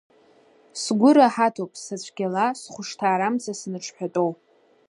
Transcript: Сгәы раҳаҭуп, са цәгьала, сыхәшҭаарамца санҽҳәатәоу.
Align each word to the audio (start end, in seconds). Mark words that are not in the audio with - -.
Сгәы 0.81 1.11
раҳаҭуп, 1.15 1.71
са 1.83 1.95
цәгьала, 2.03 2.45
сыхәшҭаарамца 2.59 3.53
санҽҳәатәоу. 3.59 4.31